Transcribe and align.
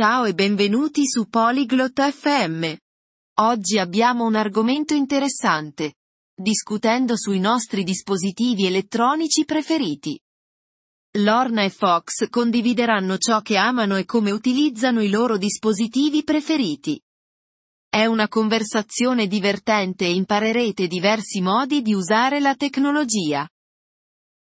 Ciao 0.00 0.26
e 0.26 0.32
benvenuti 0.32 1.08
su 1.08 1.28
Polyglot 1.28 2.00
FM. 2.00 2.72
Oggi 3.40 3.80
abbiamo 3.80 4.26
un 4.26 4.36
argomento 4.36 4.94
interessante. 4.94 5.94
Discutendo 6.32 7.16
sui 7.16 7.40
nostri 7.40 7.82
dispositivi 7.82 8.66
elettronici 8.66 9.44
preferiti. 9.44 10.16
Lorna 11.16 11.64
e 11.64 11.70
Fox 11.70 12.28
condivideranno 12.30 13.18
ciò 13.18 13.40
che 13.40 13.56
amano 13.56 13.96
e 13.96 14.04
come 14.04 14.30
utilizzano 14.30 15.02
i 15.02 15.10
loro 15.10 15.36
dispositivi 15.36 16.22
preferiti. 16.22 17.02
È 17.88 18.06
una 18.06 18.28
conversazione 18.28 19.26
divertente 19.26 20.04
e 20.04 20.14
imparerete 20.14 20.86
diversi 20.86 21.40
modi 21.40 21.82
di 21.82 21.92
usare 21.92 22.38
la 22.38 22.54
tecnologia. 22.54 23.48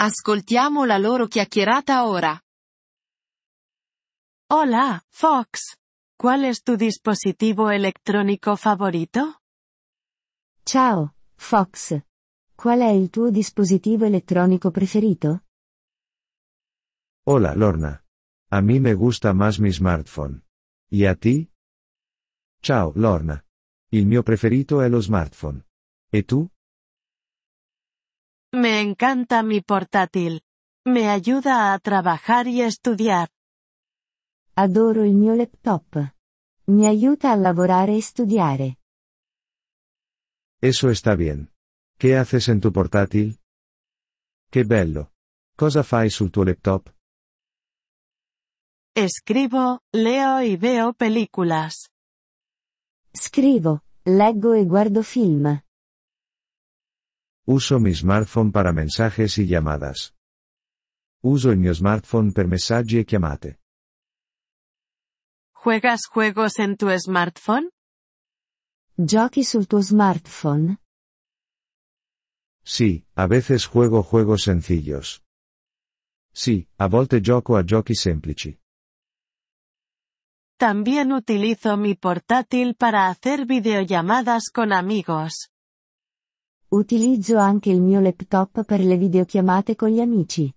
Ascoltiamo 0.00 0.84
la 0.84 0.98
loro 0.98 1.28
chiacchierata 1.28 2.08
ora. 2.08 2.43
Hola, 4.50 5.02
Fox. 5.10 5.78
¿Cuál 6.18 6.44
es 6.44 6.62
tu 6.62 6.76
dispositivo 6.76 7.70
electrónico 7.70 8.56
favorito? 8.56 9.40
Ciao, 10.66 11.14
Fox. 11.36 11.98
Qual 12.54 12.80
è 12.80 12.90
il 12.90 13.08
tuo 13.08 13.30
dispositivo 13.30 14.04
elettronico 14.04 14.70
preferito? 14.70 15.44
Hola 17.26 17.54
Lorna. 17.54 18.04
A 18.50 18.60
mí 18.60 18.80
me 18.80 18.92
gusta 18.92 19.32
más 19.32 19.58
mi 19.58 19.72
smartphone. 19.72 20.42
¿Y 20.90 21.06
a 21.06 21.14
ti? 21.14 21.50
Ciao 22.60 22.92
Lorna. 22.96 23.42
Il 23.92 24.06
mio 24.06 24.22
preferito 24.22 24.82
è 24.82 24.88
lo 24.90 25.00
smartphone. 25.00 25.64
¿E 26.10 26.22
tu? 26.24 26.46
Me 28.52 28.80
encanta 28.80 29.42
mi 29.42 29.62
portátil. 29.62 30.42
Me 30.86 31.08
ayuda 31.08 31.72
a 31.72 31.78
trabajar 31.78 32.46
y 32.46 32.60
estudiar. 32.60 33.30
Adoro 34.56 35.02
il 35.02 35.16
mio 35.16 35.34
laptop. 35.34 36.14
Mi 36.66 36.86
aiuta 36.86 37.32
a 37.32 37.34
lavorare 37.34 37.96
e 37.96 38.00
studiare. 38.00 38.78
Eso 40.60 40.90
está 40.90 41.16
bien. 41.16 41.50
¿Qué 41.98 42.16
haces 42.16 42.48
en 42.48 42.60
tu 42.60 42.70
portátil? 42.70 43.40
Qué 44.50 44.62
bello. 44.62 45.10
Cosa 45.56 45.82
fai 45.82 46.08
sul 46.08 46.30
tuo 46.30 46.44
laptop? 46.44 46.88
Escribo, 48.94 49.80
leo 49.92 50.40
y 50.40 50.56
veo 50.56 50.92
películas. 50.92 51.90
Scrivo, 53.12 53.82
leggo 54.04 54.54
e 54.54 54.64
guardo 54.64 55.02
film. 55.02 55.62
Uso 57.46 57.80
mi 57.80 57.92
smartphone 57.92 58.52
para 58.52 58.72
mensajes 58.72 59.36
y 59.38 59.46
llamadas. 59.46 60.14
Uso 61.24 61.50
il 61.50 61.58
mio 61.58 61.72
smartphone 61.72 62.30
per 62.30 62.46
messaggi 62.46 62.98
e 62.98 63.04
chiamate. 63.04 63.63
¿Juegas 65.64 66.00
juegos 66.12 66.58
en 66.58 66.76
tu 66.76 66.90
smartphone? 66.90 67.70
Giochi 68.98 69.44
sul 69.44 69.66
tuo 69.66 69.80
smartphone? 69.82 70.76
Sí, 72.62 73.06
a 73.14 73.26
veces 73.26 73.64
juego 73.64 74.02
juegos 74.02 74.42
sencillos. 74.42 75.22
Sí, 76.34 76.68
a 76.76 76.86
volte 76.86 77.22
gioco 77.22 77.56
a 77.56 77.62
giochi 77.64 77.94
semplici. 77.94 78.58
También 80.58 81.12
utilizo 81.12 81.78
mi 81.78 81.94
portátil 81.94 82.74
para 82.74 83.08
hacer 83.08 83.46
videollamadas 83.46 84.50
con 84.52 84.70
amigos. 84.70 85.48
Utilizzo 86.68 87.38
anche 87.38 87.70
il 87.70 87.80
mio 87.80 88.02
laptop 88.02 88.66
per 88.66 88.80
le 88.80 88.98
videochiamate 88.98 89.76
con 89.76 89.88
gli 89.88 90.00
amici. 90.00 90.54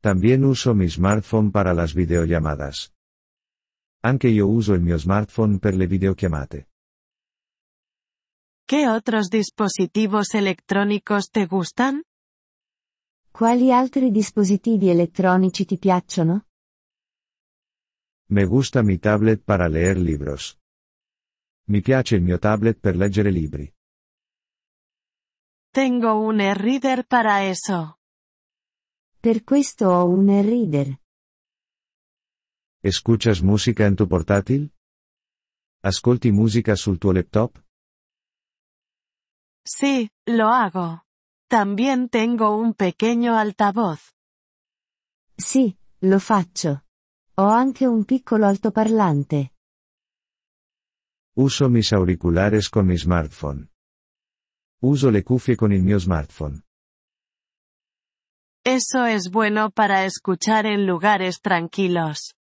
También 0.00 0.44
uso 0.44 0.72
mi 0.72 0.88
smartphone 0.88 1.50
para 1.50 1.74
las 1.74 1.92
videollamadas. 1.92 2.94
Anche 4.08 4.28
io 4.28 4.46
uso 4.48 4.72
il 4.72 4.80
mio 4.80 4.96
smartphone 4.96 5.58
per 5.58 5.74
le 5.74 5.86
videochiamate. 5.86 6.68
¿Qué 8.66 8.88
otros 8.88 9.28
dispositivos 9.28 10.32
electrónicos 10.32 11.28
te 11.30 11.44
gustan? 11.44 12.02
Quali 13.30 13.70
altri 13.70 14.10
dispositivi 14.10 14.88
elettronici 14.88 15.66
ti 15.66 15.76
piacciono? 15.76 16.46
Me 18.30 18.46
gusta 18.46 18.82
mi 18.82 18.98
tablet 18.98 19.42
para 19.44 19.68
leer 19.68 19.98
libros. 19.98 20.56
Mi 21.68 21.82
piace 21.82 22.16
il 22.16 22.22
mio 22.22 22.38
tablet 22.38 22.78
per 22.78 22.96
leggere 22.96 23.30
libri. 23.30 23.70
Tengo 25.70 26.18
un 26.18 26.40
e-reader 26.40 27.04
para 27.06 27.42
eso. 27.42 27.98
Per 29.20 29.44
questo 29.44 29.88
ho 29.88 30.06
un 30.08 30.30
e-reader. 30.30 30.98
¿Escuchas 32.88 33.42
música 33.42 33.84
en 33.84 33.96
tu 33.96 34.08
portátil? 34.08 34.72
Ascolti 35.82 36.32
musica 36.32 36.74
sul 36.74 36.98
tuo 36.98 37.12
laptop? 37.12 37.50
Sí, 39.62 40.10
lo 40.24 40.48
hago. 40.48 41.02
También 41.50 42.08
tengo 42.08 42.56
un 42.56 42.72
pequeño 42.72 43.36
altavoz. 43.36 44.14
Sì, 45.36 45.76
lo 46.00 46.18
faccio. 46.18 46.84
Ho 47.36 47.48
anche 47.50 47.86
un 47.86 48.06
piccolo 48.06 48.46
altoparlante. 48.46 49.52
Uso 51.36 51.68
mis 51.68 51.92
auriculares 51.92 52.70
con 52.70 52.86
mi 52.86 52.96
smartphone. 52.96 53.68
Uso 54.80 55.10
le 55.10 55.22
cuffie 55.22 55.56
con 55.56 55.72
il 55.74 55.82
mio 55.82 55.98
smartphone. 56.00 56.62
Eso 58.64 59.04
es 59.04 59.30
bueno 59.30 59.70
para 59.70 60.06
escuchar 60.06 60.64
en 60.64 60.86
lugares 60.86 61.42
tranquilos. 61.42 62.37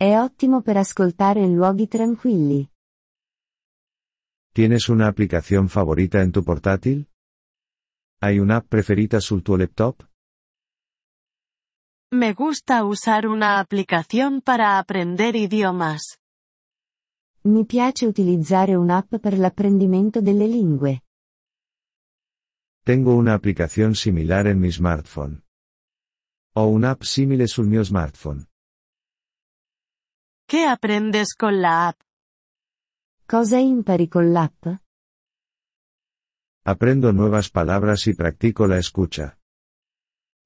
È 0.00 0.16
ottimo 0.16 0.62
per 0.62 0.76
ascoltare 0.76 1.40
in 1.42 1.56
luoghi 1.56 1.88
tranquilli. 1.88 2.70
¿Tienes 4.52 4.88
una 4.88 5.08
aplicación 5.08 5.68
favorita 5.68 6.22
en 6.22 6.30
tu 6.30 6.44
portátil? 6.44 7.08
¿Hay 8.20 8.38
una 8.38 8.58
app 8.58 8.68
preferita 8.68 9.18
sul 9.18 9.42
tuo 9.42 9.56
laptop? 9.56 10.06
Me 12.12 12.32
gusta 12.32 12.84
usar 12.84 13.26
una 13.26 13.58
aplicación 13.58 14.40
para 14.40 14.78
aprender 14.78 15.34
idiomas. 15.34 16.20
Mi 17.42 17.64
piace 17.64 18.06
utilizzare 18.06 18.76
un'app 18.76 19.16
per 19.16 19.36
l'apprendimento 19.36 20.20
delle 20.20 20.46
lingue. 20.46 21.02
Tengo 22.84 23.16
una 23.16 23.34
aplicación 23.34 23.96
similar 23.96 24.46
en 24.46 24.60
mi 24.60 24.70
smartphone. 24.70 25.42
Ho 26.54 26.68
un'app 26.68 27.02
simile 27.02 27.48
sul 27.48 27.66
mio 27.66 27.82
smartphone. 27.82 28.47
¿Qué 30.50 30.64
aprendes 30.64 31.34
con 31.34 31.60
la 31.60 31.88
app? 31.88 32.00
Cosa 33.26 33.60
impari 33.60 34.08
con 34.08 34.32
l'app? 34.32 34.66
Aprendo 36.64 37.12
nuevas 37.12 37.50
palabras 37.50 38.06
y 38.06 38.14
practico 38.14 38.66
la 38.66 38.78
escucha. 38.78 39.38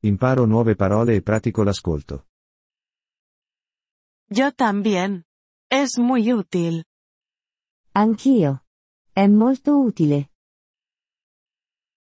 Imparo 0.03 0.45
nuove 0.47 0.75
parole 0.75 1.15
e 1.15 1.23
pratico 1.23 1.63
l'ascolto. 1.63 2.27
Yo 4.29 4.51
también. 4.51 5.25
Es 5.71 5.99
muy 5.99 6.33
útil. 6.33 6.85
Anch'io. 7.93 8.65
È 9.15 9.29
molto 9.29 9.79
utile. 9.79 10.31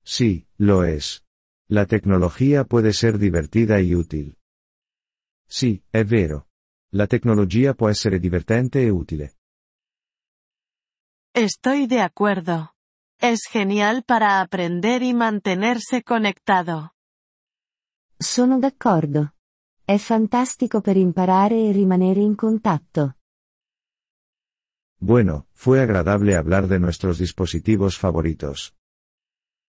Sí, 0.03 0.47
lo 0.57 0.83
es. 0.83 1.23
La 1.67 1.85
tecnología 1.85 2.63
puede 2.63 2.91
ser 2.91 3.19
divertida 3.19 3.79
y 3.81 3.93
útil. 3.93 4.35
Sí, 5.47 5.83
è 5.91 6.03
vero. 6.03 6.47
La 6.95 7.07
tecnologia 7.07 7.73
può 7.73 7.89
essere 7.89 8.19
divertente 8.19 8.79
e 8.83 8.89
utile. 8.89 9.37
Estoy 11.33 11.87
de 11.87 12.01
acuerdo. 12.01 12.75
Es 13.19 13.47
genial 13.51 14.03
para 14.03 14.41
aprender 14.41 15.01
y 15.01 15.13
mantenerse 15.13 16.03
conectado. 16.03 16.93
Sono 18.15 18.59
d'accordo. 18.59 19.33
È 19.83 19.97
fantastico 19.97 20.81
per 20.81 20.95
imparare 20.97 21.67
e 21.67 21.71
rimanere 21.71 22.19
in 22.19 22.35
contatto. 22.35 23.17
Bueno, 24.99 25.47
fue 25.51 25.81
agradable 25.81 26.35
hablar 26.35 26.67
de 26.67 26.77
nuestros 26.77 27.17
dispositivos 27.17 27.97
favoritos. 27.97 28.75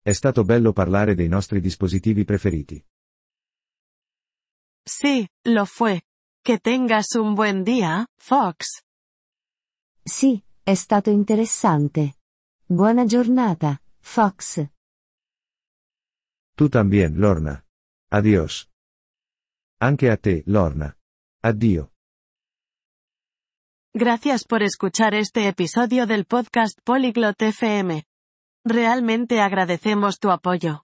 È 0.03 0.13
stato 0.13 0.43
bello 0.43 0.73
parlare 0.73 1.15
dei 1.15 1.29
nostri 1.29 1.61
dispositivi 1.61 2.25
preferiti. 2.25 2.85
Sí, 4.85 5.29
lo 5.45 5.65
fue. 5.65 6.03
Que 6.47 6.59
tengas 6.59 7.15
un 7.15 7.35
buen 7.35 7.65
día, 7.65 8.07
Fox. 8.19 8.83
Sì, 10.05 10.45
è 10.63 10.75
stato 10.75 11.09
interessante. 11.09 12.17
Buona 12.67 13.07
giornata, 13.07 13.81
Fox. 14.03 14.63
Tu 16.55 16.69
también, 16.69 17.19
Lorna. 17.19 17.65
Adiós. 18.11 18.69
Anche 19.81 20.11
a 20.11 20.19
te, 20.19 20.43
Lorna. 20.45 20.95
Addio. 21.43 21.93
Gracias 23.95 24.45
por 24.45 24.63
escuchar 24.63 25.15
este 25.15 25.49
episodio 25.49 26.07
del 26.07 26.27
podcast 26.27 26.79
Polyglot 26.85 27.41
FM. 27.41 28.05
Realmente 28.67 29.41
agradecemos 29.41 30.19
tu 30.19 30.31
apoyo. 30.31 30.84